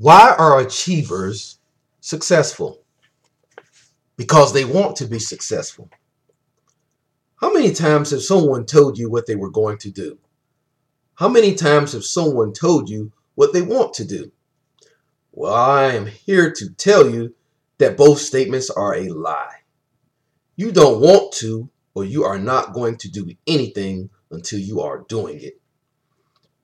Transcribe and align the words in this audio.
Why 0.00 0.34
are 0.38 0.58
achievers 0.58 1.58
successful? 2.00 2.80
Because 4.16 4.54
they 4.54 4.64
want 4.64 4.96
to 4.96 5.06
be 5.06 5.18
successful. 5.18 5.90
How 7.36 7.52
many 7.52 7.70
times 7.74 8.10
have 8.10 8.22
someone 8.22 8.64
told 8.64 8.96
you 8.96 9.10
what 9.10 9.26
they 9.26 9.36
were 9.36 9.50
going 9.50 9.76
to 9.76 9.90
do? 9.90 10.16
How 11.16 11.28
many 11.28 11.54
times 11.54 11.92
have 11.92 12.06
someone 12.06 12.54
told 12.54 12.88
you 12.88 13.12
what 13.34 13.52
they 13.52 13.60
want 13.60 13.92
to 13.94 14.06
do? 14.06 14.32
Well, 15.32 15.52
I 15.52 15.92
am 15.92 16.06
here 16.06 16.50
to 16.50 16.70
tell 16.70 17.10
you 17.10 17.34
that 17.76 17.98
both 17.98 18.20
statements 18.20 18.70
are 18.70 18.94
a 18.94 19.10
lie. 19.10 19.56
You 20.56 20.72
don't 20.72 21.02
want 21.02 21.32
to, 21.40 21.68
or 21.94 22.06
you 22.06 22.24
are 22.24 22.38
not 22.38 22.72
going 22.72 22.96
to 22.96 23.10
do 23.10 23.30
anything 23.46 24.08
until 24.30 24.60
you 24.60 24.80
are 24.80 25.04
doing 25.08 25.42
it. 25.42 25.60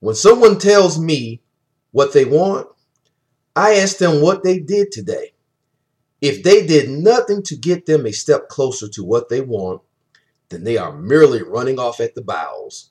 When 0.00 0.14
someone 0.14 0.58
tells 0.58 0.98
me 0.98 1.42
what 1.90 2.14
they 2.14 2.24
want, 2.24 2.68
I 3.56 3.76
ask 3.76 3.96
them 3.96 4.20
what 4.20 4.44
they 4.44 4.58
did 4.58 4.92
today. 4.92 5.32
If 6.20 6.42
they 6.42 6.66
did 6.66 6.90
nothing 6.90 7.42
to 7.44 7.56
get 7.56 7.86
them 7.86 8.04
a 8.04 8.12
step 8.12 8.48
closer 8.48 8.86
to 8.88 9.02
what 9.02 9.30
they 9.30 9.40
want, 9.40 9.80
then 10.50 10.62
they 10.62 10.76
are 10.76 10.92
merely 10.92 11.42
running 11.42 11.78
off 11.78 11.98
at 11.98 12.14
the 12.14 12.22
bowels. 12.22 12.90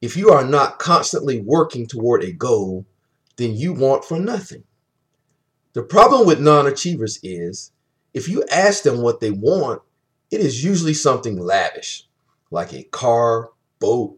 If 0.00 0.16
you 0.16 0.30
are 0.30 0.44
not 0.44 0.80
constantly 0.80 1.40
working 1.40 1.86
toward 1.86 2.24
a 2.24 2.32
goal, 2.32 2.84
then 3.36 3.56
you 3.56 3.72
want 3.72 4.04
for 4.04 4.18
nothing. 4.18 4.64
The 5.72 5.82
problem 5.82 6.26
with 6.26 6.40
non 6.40 6.66
achievers 6.66 7.20
is 7.22 7.70
if 8.12 8.28
you 8.28 8.44
ask 8.50 8.82
them 8.82 9.02
what 9.02 9.20
they 9.20 9.30
want, 9.30 9.82
it 10.30 10.40
is 10.40 10.64
usually 10.64 10.94
something 10.94 11.38
lavish, 11.38 12.08
like 12.50 12.72
a 12.72 12.82
car, 12.84 13.50
boat, 13.78 14.16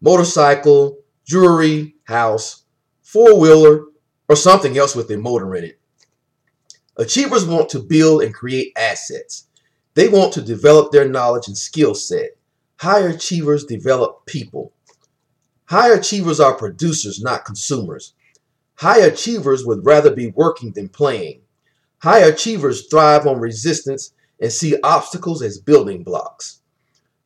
motorcycle, 0.00 0.98
jewelry, 1.24 1.96
house, 2.04 2.64
four 3.02 3.38
wheeler, 3.38 3.84
or 4.30 4.36
something 4.36 4.78
else 4.78 4.94
with 4.94 5.10
a 5.10 5.16
motor 5.18 5.56
in 5.56 5.64
it. 5.64 5.80
Achievers 6.96 7.44
want 7.44 7.68
to 7.70 7.80
build 7.80 8.22
and 8.22 8.32
create 8.32 8.72
assets. 8.76 9.48
They 9.94 10.06
want 10.06 10.32
to 10.34 10.40
develop 10.40 10.92
their 10.92 11.08
knowledge 11.08 11.48
and 11.48 11.58
skill 11.58 11.96
set. 11.96 12.36
High 12.76 13.00
achievers 13.00 13.64
develop 13.64 14.26
people. 14.26 14.72
High 15.64 15.92
achievers 15.92 16.38
are 16.38 16.54
producers, 16.54 17.20
not 17.20 17.44
consumers. 17.44 18.14
High 18.76 19.00
achievers 19.00 19.66
would 19.66 19.84
rather 19.84 20.14
be 20.14 20.28
working 20.28 20.70
than 20.74 20.90
playing. 20.90 21.40
High 21.98 22.20
achievers 22.20 22.86
thrive 22.86 23.26
on 23.26 23.40
resistance 23.40 24.12
and 24.40 24.52
see 24.52 24.78
obstacles 24.84 25.42
as 25.42 25.58
building 25.58 26.04
blocks. 26.04 26.60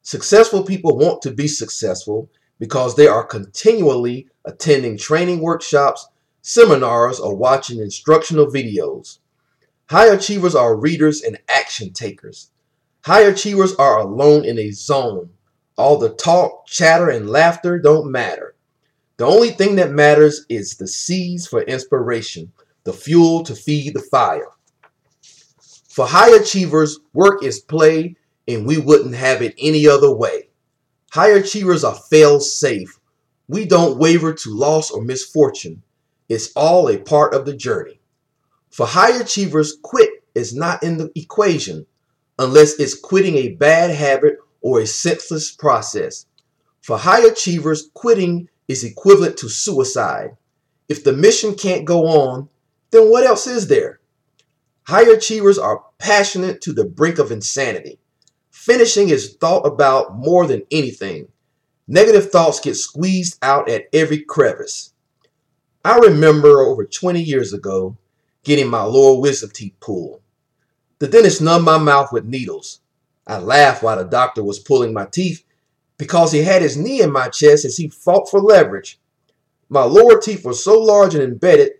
Successful 0.01 0.65
people 0.65 0.97
want 0.97 1.21
to 1.21 1.33
be 1.33 1.49
successful 1.49 2.31
because 2.59 2.97
they 2.97 3.07
are 3.07 3.25
continually 3.25 4.27
attending 4.47 4.97
training 4.97 5.41
workshops, 5.41 6.09
seminars, 6.47 7.19
or 7.19 7.35
watching 7.35 7.81
instructional 7.81 8.47
videos. 8.47 9.19
High 9.89 10.09
achievers 10.09 10.55
are 10.55 10.77
readers 10.77 11.23
and 11.23 11.39
action 11.49 11.95
takers. 11.95 12.51
High 13.07 13.23
achievers 13.23 13.75
are 13.77 13.99
alone 13.99 14.45
in 14.45 14.59
a 14.59 14.71
zone. 14.71 15.31
All 15.79 15.97
the 15.99 16.11
talk, 16.11 16.67
chatter, 16.67 17.09
and 17.09 17.31
laughter 17.31 17.79
don't 17.79 18.13
matter. 18.13 18.55
The 19.17 19.25
only 19.25 19.53
thing 19.53 19.77
that 19.77 19.93
matters 19.93 20.45
is 20.51 20.77
the 20.77 20.87
seeds 20.87 21.47
for 21.47 21.63
inspiration, 21.63 22.53
the 22.85 22.93
fuel 22.93 23.43
to 23.45 23.55
feed 23.55 23.95
the 23.95 24.03
fire. 24.03 24.51
For 25.89 26.07
high 26.07 26.37
achievers, 26.37 26.99
work 27.15 27.43
is 27.43 27.59
play, 27.59 28.17
and 28.47 28.67
we 28.67 28.77
wouldn't 28.77 29.15
have 29.15 29.41
it 29.41 29.55
any 29.57 29.89
other 29.89 30.15
way. 30.15 30.51
High 31.11 31.31
achievers 31.31 31.85
are 31.85 31.95
fail 32.11 32.39
safe. 32.39 33.01
We 33.49 33.65
don't 33.65 33.99
waver 33.99 34.35
to 34.35 34.55
loss 34.55 34.91
or 34.91 35.03
misfortune. 35.03 35.83
It's 36.29 36.53
all 36.57 36.89
a 36.89 36.99
part 36.99 37.35
of 37.35 37.45
the 37.45 37.55
journey. 37.57 38.01
For 38.71 38.87
high 38.87 39.21
achievers, 39.21 39.77
quit 39.83 40.11
is 40.35 40.55
not 40.55 40.83
in 40.83 40.97
the 40.99 41.11
equation 41.15 41.87
unless 42.39 42.81
it's 42.81 42.99
quitting 42.99 43.37
a 43.37 43.55
bad 43.55 43.91
habit 43.91 44.39
or 44.61 44.81
a 44.81 44.87
senseless 44.87 45.51
process. 45.53 46.27
For 46.81 46.99
high 46.99 47.25
achievers, 47.25 47.91
quitting 47.95 48.49
is 48.69 48.85
equivalent 48.85 49.37
to 49.39 49.49
suicide. 49.49 50.37
If 50.89 51.05
the 51.05 51.13
mission 51.13 51.55
can't 51.55 51.85
go 51.85 52.07
on, 52.07 52.49
then 52.91 53.11
what 53.11 53.25
else 53.25 53.47
is 53.47 53.69
there? 53.69 54.01
High 54.87 55.11
achievers 55.11 55.59
are 55.59 55.85
passionate 55.99 56.61
to 56.63 56.73
the 56.73 56.85
brink 56.85 57.19
of 57.19 57.31
insanity. 57.31 57.99
Finishing 58.51 59.11
is 59.11 59.35
thought 59.35 59.67
about 59.67 60.17
more 60.17 60.47
than 60.47 60.63
anything. 60.71 61.29
Negative 61.87 62.31
thoughts 62.31 62.61
get 62.61 62.77
squeezed 62.77 63.39
out 63.43 63.69
at 63.69 63.89
every 63.93 64.23
crevice. 64.23 64.94
I 65.85 65.99
remember 65.99 66.61
over 66.61 66.87
20 66.87 67.23
years 67.23 67.53
ago 67.53 67.99
getting 68.43 68.69
my 68.69 68.83
lower 68.83 69.21
wisdom 69.21 69.51
teeth 69.51 69.75
pulled. 69.81 70.23
The 70.99 71.09
dentist 71.09 71.43
numbed 71.43 71.67
my 71.67 71.77
mouth 71.77 72.11
with 72.11 72.25
needles. 72.25 72.81
I 73.27 73.39
laughed 73.39 73.83
while 73.83 73.99
the 73.99 74.05
doctor 74.05 74.43
was 74.43 74.59
pulling 74.59 74.95
my 74.95 75.05
teeth 75.05 75.45
because 75.99 76.33
he 76.33 76.43
had 76.43 76.63
his 76.63 76.79
knee 76.79 77.03
in 77.03 77.13
my 77.13 77.29
chest 77.29 77.67
as 77.67 77.77
he 77.77 77.89
fought 77.89 78.31
for 78.31 78.41
leverage. 78.41 78.99
My 79.69 79.85
lower 79.85 80.19
teeth 80.19 80.45
were 80.45 80.55
so 80.55 80.79
large 80.79 81.15
and 81.15 81.23
embedded 81.23 81.73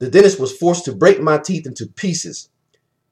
the 0.00 0.10
dentist 0.10 0.40
was 0.40 0.56
forced 0.56 0.84
to 0.86 0.92
break 0.92 1.20
my 1.20 1.38
teeth 1.38 1.66
into 1.66 1.86
pieces. 1.86 2.48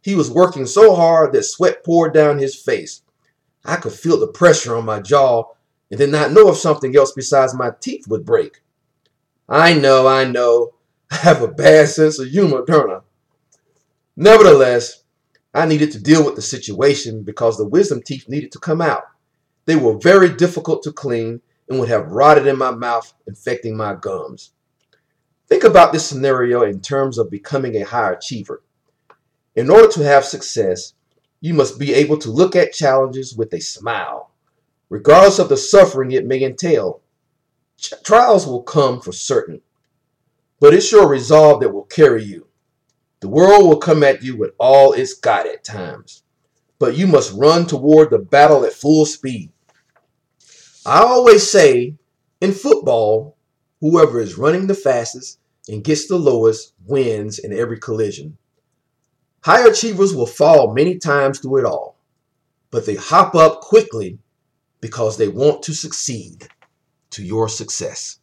He 0.02 0.16
was 0.16 0.30
working 0.30 0.66
so 0.66 0.96
hard 0.96 1.32
that 1.32 1.44
sweat 1.44 1.84
poured 1.84 2.12
down 2.12 2.38
his 2.38 2.56
face. 2.56 3.02
I 3.64 3.76
could 3.76 3.92
feel 3.92 4.18
the 4.18 4.26
pressure 4.26 4.76
on 4.76 4.84
my 4.84 5.00
jaw 5.00 5.44
and 5.90 5.98
did 5.98 6.10
not 6.10 6.32
know 6.32 6.48
if 6.48 6.56
something 6.56 6.96
else 6.96 7.12
besides 7.12 7.54
my 7.54 7.70
teeth 7.80 8.08
would 8.08 8.26
break. 8.26 8.60
I 9.52 9.74
know, 9.74 10.08
I 10.08 10.24
know. 10.24 10.72
I 11.10 11.16
have 11.16 11.42
a 11.42 11.48
bad 11.48 11.90
sense 11.90 12.18
of 12.18 12.28
humor, 12.28 12.64
don't 12.66 12.90
I? 12.90 13.00
Nevertheless, 14.16 15.04
I 15.52 15.66
needed 15.66 15.92
to 15.92 16.00
deal 16.00 16.24
with 16.24 16.36
the 16.36 16.42
situation 16.42 17.22
because 17.22 17.58
the 17.58 17.68
wisdom 17.68 18.00
teeth 18.02 18.30
needed 18.30 18.50
to 18.52 18.58
come 18.58 18.80
out. 18.80 19.02
They 19.66 19.76
were 19.76 19.98
very 19.98 20.30
difficult 20.30 20.82
to 20.84 20.92
clean 20.92 21.42
and 21.68 21.78
would 21.78 21.90
have 21.90 22.10
rotted 22.10 22.46
in 22.46 22.56
my 22.56 22.70
mouth, 22.70 23.12
infecting 23.26 23.76
my 23.76 23.94
gums. 23.94 24.52
Think 25.48 25.64
about 25.64 25.92
this 25.92 26.06
scenario 26.06 26.62
in 26.62 26.80
terms 26.80 27.18
of 27.18 27.30
becoming 27.30 27.76
a 27.76 27.84
high 27.84 28.12
achiever. 28.12 28.62
In 29.54 29.68
order 29.68 29.88
to 29.88 30.04
have 30.04 30.24
success, 30.24 30.94
you 31.42 31.52
must 31.52 31.78
be 31.78 31.92
able 31.92 32.16
to 32.18 32.30
look 32.30 32.56
at 32.56 32.72
challenges 32.72 33.36
with 33.36 33.52
a 33.52 33.60
smile, 33.60 34.30
regardless 34.88 35.38
of 35.38 35.50
the 35.50 35.58
suffering 35.58 36.12
it 36.12 36.24
may 36.24 36.42
entail. 36.42 37.01
Trials 38.04 38.46
will 38.46 38.62
come 38.62 39.00
for 39.00 39.12
certain, 39.12 39.60
but 40.60 40.72
it's 40.72 40.92
your 40.92 41.08
resolve 41.08 41.60
that 41.60 41.70
will 41.70 41.84
carry 41.84 42.22
you. 42.22 42.46
The 43.20 43.28
world 43.28 43.68
will 43.68 43.78
come 43.78 44.04
at 44.04 44.22
you 44.22 44.36
with 44.36 44.52
all 44.58 44.92
it's 44.92 45.14
got 45.14 45.46
at 45.46 45.64
times, 45.64 46.22
but 46.78 46.96
you 46.96 47.06
must 47.06 47.32
run 47.32 47.66
toward 47.66 48.10
the 48.10 48.18
battle 48.18 48.64
at 48.64 48.72
full 48.72 49.04
speed. 49.04 49.50
I 50.86 51.02
always 51.02 51.48
say 51.48 51.96
in 52.40 52.52
football, 52.52 53.36
whoever 53.80 54.20
is 54.20 54.38
running 54.38 54.66
the 54.66 54.74
fastest 54.74 55.38
and 55.68 55.84
gets 55.84 56.06
the 56.06 56.16
lowest 56.16 56.74
wins 56.86 57.38
in 57.38 57.52
every 57.52 57.78
collision. 57.78 58.38
High 59.44 59.68
achievers 59.68 60.14
will 60.14 60.26
fall 60.26 60.72
many 60.72 60.98
times 60.98 61.40
through 61.40 61.58
it 61.58 61.64
all, 61.64 61.96
but 62.70 62.86
they 62.86 62.94
hop 62.94 63.34
up 63.34 63.60
quickly 63.60 64.18
because 64.80 65.16
they 65.16 65.28
want 65.28 65.62
to 65.64 65.74
succeed 65.74 66.48
to 67.12 67.22
your 67.22 67.48
success. 67.48 68.18